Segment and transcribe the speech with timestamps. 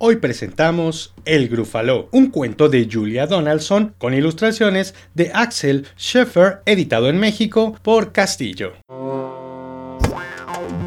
[0.00, 7.08] Hoy presentamos El Grúfalo, un cuento de Julia Donaldson con ilustraciones de Axel Scheffer, editado
[7.08, 8.74] en México por Castillo.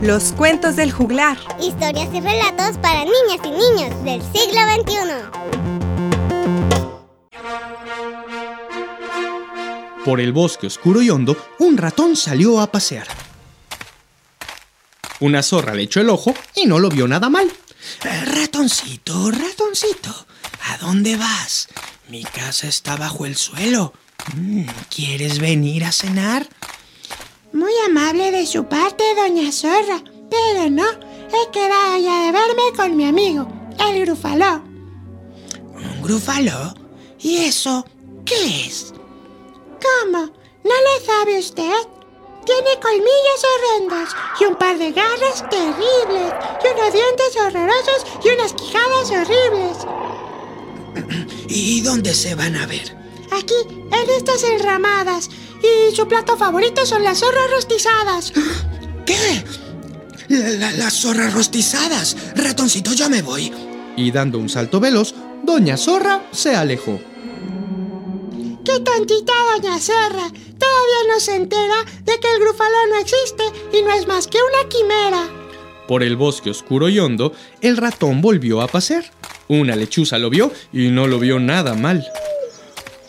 [0.00, 1.36] Los cuentos del juglar.
[1.60, 4.94] Historias y relatos para niñas y niños del siglo XXI.
[10.04, 13.08] Por el bosque oscuro y hondo, un ratón salió a pasear.
[15.18, 17.50] Una zorra le echó el ojo y no lo vio nada mal.
[18.02, 20.10] Ratoncito, ratoncito,
[20.68, 21.68] ¿a dónde vas?
[22.08, 23.92] Mi casa está bajo el suelo.
[24.36, 26.48] Mm, ¿Quieres venir a cenar?
[27.52, 32.96] Muy amable de su parte, doña Zorra, pero no, he quedado ya de verme con
[32.96, 33.46] mi amigo,
[33.78, 34.62] el grufaló.
[35.74, 36.74] ¿Un grufaló?
[37.18, 37.84] ¿Y eso
[38.24, 38.92] qué es?
[39.82, 40.26] ¿Cómo?
[40.64, 42.01] ¿No le sabe usted?
[42.44, 44.08] Tiene colmillos horrendos
[44.40, 46.32] y un par de garras terribles
[46.62, 49.78] y unos dientes horrorosos y unas quijadas horribles.
[51.48, 52.96] ¿Y dónde se van a ver?
[53.30, 55.30] Aquí, en estas enramadas.
[55.62, 58.32] Y su plato favorito son las zorras rostizadas.
[59.06, 59.44] ¿Qué?
[60.28, 62.16] las zorras rostizadas.
[62.34, 63.52] Ratoncito, yo me voy.
[63.96, 66.98] Y dando un salto veloz, Doña Zorra se alejó.
[68.64, 70.30] ¡Qué tontita Doña Zorra!
[70.72, 73.42] Todavía no se entera de que el grufalo no existe
[73.76, 75.28] y no es más que una quimera.
[75.86, 79.04] Por el bosque oscuro y hondo, el ratón volvió a pasear.
[79.48, 82.06] Una lechuza lo vio y no lo vio nada mal.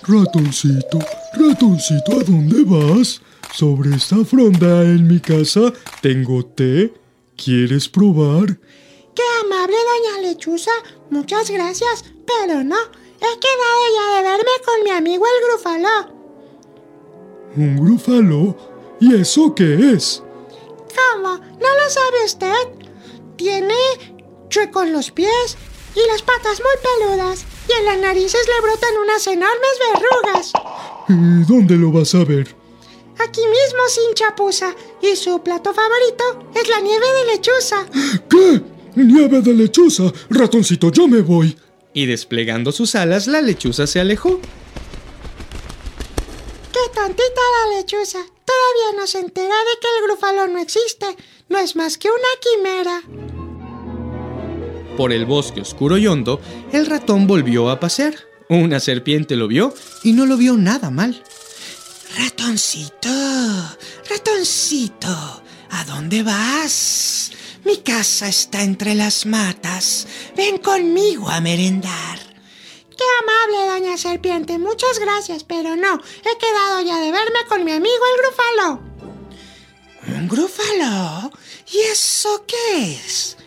[0.02, 1.00] Ratoncito,
[1.36, 3.22] ratoncito, ¿a dónde vas?
[3.53, 6.94] Sobre esta fronda en mi casa tengo té.
[7.38, 8.59] ¿Quieres probar?
[9.16, 10.72] Qué amable, doña Lechuza.
[11.09, 12.75] Muchas gracias, pero no.
[12.75, 16.23] He quedado ya de verme con mi amigo el grufaló.
[17.56, 18.56] ¿Un grúfalo?
[19.00, 20.23] ¿Y eso qué es?
[20.96, 21.38] ¿Cómo?
[21.38, 22.88] ¿No lo sabe usted?
[23.36, 23.76] Tiene
[24.50, 25.58] chuecos los pies
[25.95, 30.52] y las patas muy peludas y en las narices le brotan unas enormes verrugas.
[31.10, 32.56] ¿Y dónde lo vas a ver?
[33.20, 37.86] Aquí mismo sin chapuza y su plato favorito es la nieve de lechuza.
[38.30, 38.61] ¿Qué?
[38.95, 40.11] ¿Nieve de lechuza?
[40.30, 41.56] Ratoncito, yo me voy.
[41.94, 44.39] Y desplegando sus alas, la lechuza se alejó
[46.94, 48.20] tontita la lechuza.
[48.20, 51.05] Todavía no se entera de que el grufalo no existe.
[51.49, 53.02] No es más que una quimera.
[54.98, 56.39] Por el bosque oscuro y hondo,
[56.71, 58.16] el ratón volvió a pasear.
[58.49, 59.73] Una serpiente lo vio
[60.04, 61.23] y no lo vio nada mal.
[62.17, 63.10] Ratoncito,
[64.10, 67.32] ratoncito, ¿a dónde vas?
[67.65, 70.08] Mi casa está entre las matas.
[70.36, 72.33] Ven conmigo a merendar.
[72.98, 74.58] Qué amable, doña Serpiente.
[74.58, 75.99] Muchas gracias, pero no.
[76.23, 78.81] He quedado ya de verme con mi amigo el grúfalo.
[80.08, 81.32] ¿Un grúfalo?
[81.71, 83.37] ¿Y eso qué es?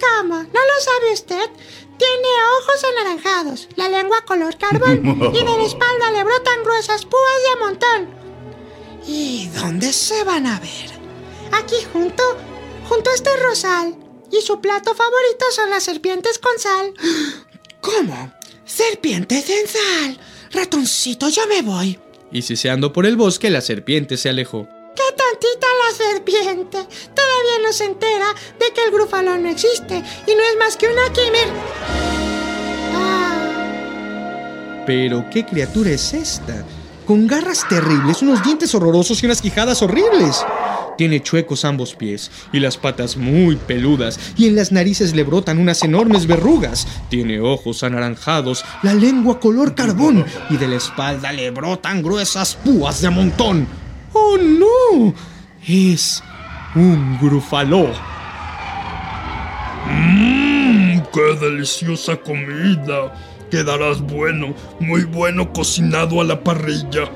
[0.00, 0.34] ¿Cómo?
[0.34, 1.50] ¿No lo sabe usted?
[1.98, 2.28] Tiene
[2.60, 5.04] ojos anaranjados, la lengua color carbón
[5.34, 8.20] y de la espalda le brotan gruesas púas de a montón.
[9.06, 10.90] ¿Y dónde se van a ver?
[11.52, 12.22] Aquí junto,
[12.88, 13.96] junto a este rosal.
[14.32, 16.94] Y su plato favorito son las serpientes con sal.
[17.80, 18.32] ¿Cómo?
[18.70, 20.16] ¡Serpiente sal!
[20.52, 21.98] Ratoncito, yo me voy.
[22.30, 24.68] Y siseando por el bosque, la serpiente se alejó.
[24.94, 26.78] ¡Qué tantita la serpiente!
[27.12, 30.86] Todavía no se entera de que el grufalón no existe y no es más que
[30.86, 31.52] una quimera.
[32.94, 34.84] Ah.
[34.86, 36.64] Pero, ¿qué criatura es esta?
[37.06, 40.44] Con garras terribles, unos dientes horrorosos y unas quijadas horribles.
[41.00, 45.56] Tiene chuecos ambos pies y las patas muy peludas y en las narices le brotan
[45.56, 46.86] unas enormes verrugas.
[47.08, 53.00] Tiene ojos anaranjados, la lengua color carbón y de la espalda le brotan gruesas púas
[53.00, 53.66] de montón.
[54.12, 55.14] ¡Oh no!
[55.66, 56.22] Es
[56.74, 57.94] un grufaló.
[59.88, 61.00] ¡Mmm!
[61.14, 63.14] ¡Qué deliciosa comida!
[63.50, 67.10] Quedarás bueno, muy bueno cocinado a la parrilla.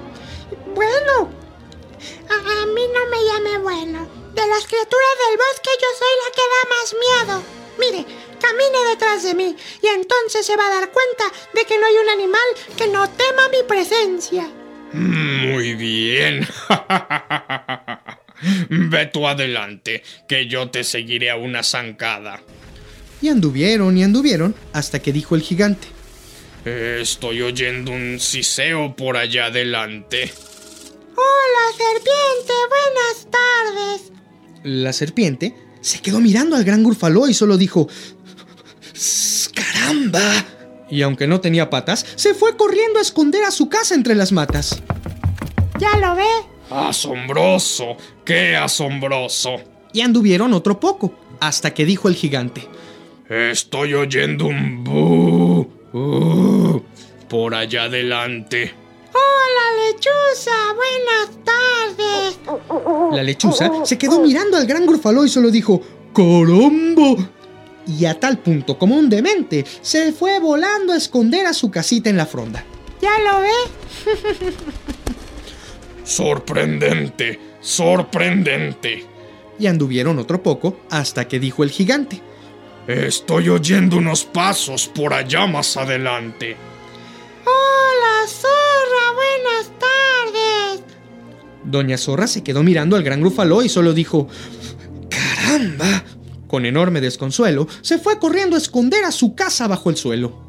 [2.84, 4.04] Mí no me llame bueno.
[4.34, 7.34] De las criaturas del bosque yo soy la que da más miedo.
[7.78, 8.04] Mire,
[8.38, 11.24] camine detrás de mí y entonces se va a dar cuenta
[11.54, 12.42] de que no hay un animal
[12.76, 14.50] que no tema mi presencia.
[14.92, 16.46] Muy bien.
[18.68, 22.42] Ve tú adelante, que yo te seguiré a una zancada.
[23.22, 25.88] Y anduvieron y anduvieron hasta que dijo el gigante.
[26.66, 30.30] Estoy oyendo un siseo por allá adelante.
[31.16, 32.53] Hola, serpiente.
[34.64, 37.86] La serpiente se quedó mirando al gran Gurfaló y solo dijo:
[39.54, 40.22] ¡Caramba!
[40.90, 44.32] Y aunque no tenía patas, se fue corriendo a esconder a su casa entre las
[44.32, 44.82] matas.
[45.78, 46.24] ¿Ya lo ve?
[46.70, 47.98] ¡Asombroso!
[48.24, 49.56] ¡Qué asombroso!
[49.92, 52.66] Y anduvieron otro poco, hasta que dijo el gigante:
[53.28, 55.68] Estoy oyendo un bu.
[55.92, 56.82] uh,
[57.28, 58.72] por allá adelante.
[59.86, 60.52] Lechuza.
[60.74, 62.38] Buenas tardes.
[63.12, 65.80] La lechuza se quedó mirando al gran grúfalo y solo dijo
[66.14, 67.28] ¡Caramba!
[67.86, 72.08] Y a tal punto, como un demente, se fue volando a esconder a su casita
[72.08, 72.64] en la fronda.
[73.00, 74.52] ¿Ya lo ve?
[76.04, 79.04] Sorprendente, sorprendente.
[79.58, 82.20] Y anduvieron otro poco hasta que dijo el gigante.
[82.86, 86.56] Estoy oyendo unos pasos por allá más adelante.
[91.64, 94.28] Doña Zorra se quedó mirando al gran grúfalo y solo dijo
[95.08, 96.04] ¡Caramba!
[96.46, 100.44] Con enorme desconsuelo, se fue corriendo a esconder a su casa bajo el suelo.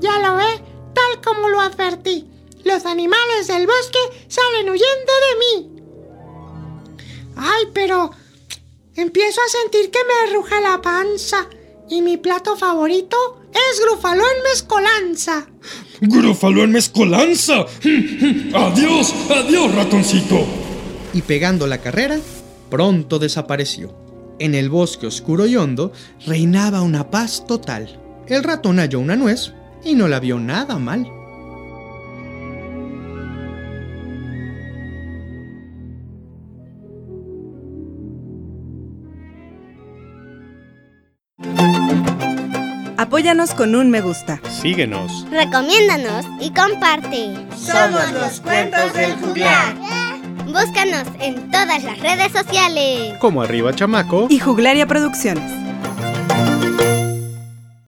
[0.00, 0.62] ¿Ya lo ve?
[0.92, 2.28] Tal como lo advertí.
[2.64, 5.82] Los animales del bosque salen huyendo de mí.
[7.36, 8.10] Ay, pero
[8.96, 11.48] empiezo a sentir que me arruja la panza.
[11.88, 13.16] Y mi plato favorito
[13.52, 15.46] es grúfalo en mezcolanza.
[16.00, 17.66] ¡Grúfalo en mezcolanza!
[18.54, 19.14] ¡Adiós!
[19.30, 20.44] ¡Adiós, ratoncito!
[21.12, 22.18] Y pegando la carrera,
[22.70, 23.94] pronto desapareció.
[24.38, 25.92] En el bosque oscuro y hondo
[26.26, 28.00] reinaba una paz total.
[28.28, 29.52] El ratón halló una nuez
[29.84, 31.06] y no la vio nada mal.
[42.98, 44.40] Apóyanos con un me gusta.
[44.48, 45.26] Síguenos.
[45.30, 47.34] Recomiéndanos y comparte.
[47.54, 49.74] Somos los cuentos del juglar.
[50.46, 53.18] Búscanos en todas las redes sociales.
[53.18, 54.28] Como arriba, chamaco.
[54.30, 55.52] Y Juglaria Producciones.